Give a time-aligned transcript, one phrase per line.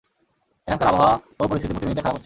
[0.67, 2.19] এখানকার আবহাওয়া ও পরিস্থিতি প্রতি মিনিটে খারাপ হচ্ছে।